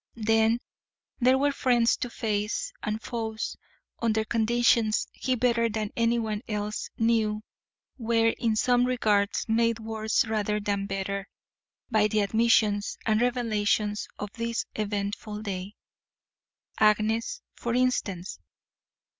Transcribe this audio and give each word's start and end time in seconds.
Then 0.17 0.61
there 1.19 1.37
were 1.37 1.51
friends 1.51 1.95
to 1.97 2.09
face, 2.09 2.73
and 2.81 2.99
foes, 2.99 3.55
under 3.99 4.23
conditions 4.25 5.05
he 5.13 5.35
better 5.35 5.69
than 5.69 5.91
anyone 5.95 6.41
else, 6.47 6.89
knew 6.97 7.43
were 7.99 8.29
in 8.39 8.55
some 8.55 8.85
regards 8.87 9.45
made 9.47 9.77
worse 9.77 10.25
rather 10.25 10.59
than 10.59 10.87
better 10.87 11.29
by 11.91 12.07
the 12.07 12.21
admissions 12.21 12.97
and 13.05 13.21
revelations 13.21 14.07
of 14.17 14.31
this 14.33 14.65
eventful 14.73 15.43
day 15.43 15.75
Agnes, 16.79 17.43
for 17.55 17.75
instance. 17.75 18.39